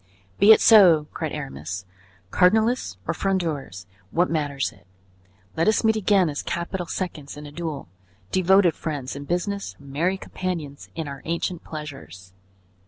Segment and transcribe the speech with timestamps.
[0.39, 1.85] "Be it so," cried Aramis.
[2.31, 4.87] "Cardinalists or Frondeurs, what matters it?
[5.55, 7.87] Let us meet again as capital seconds in a duel,
[8.31, 12.33] devoted friends in business, merry companions in our ancient pleasures."